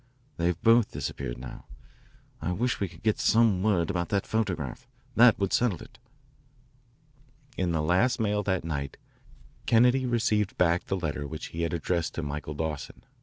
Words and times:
They've 0.37 0.59
both 0.63 0.89
disappeared 0.89 1.37
now. 1.37 1.65
I 2.41 2.53
wish 2.53 2.79
we 2.79 2.87
could 2.89 3.03
get 3.03 3.19
some 3.19 3.61
word 3.61 3.91
about 3.91 4.09
that 4.09 4.25
photograph. 4.25 4.87
That 5.15 5.37
would 5.37 5.53
settle 5.53 5.79
it." 5.83 5.99
In 7.55 7.71
the 7.71 7.83
last 7.83 8.19
mail 8.19 8.41
that 8.41 8.63
night 8.63 8.97
Kennedy 9.67 10.07
received 10.07 10.57
back 10.57 10.85
the 10.87 10.97
letter 10.97 11.27
which 11.27 11.49
he 11.49 11.61
had 11.61 11.71
addressed 11.73 12.15
to 12.15 12.23
Michael 12.23 12.55
Dawson. 12.55 13.03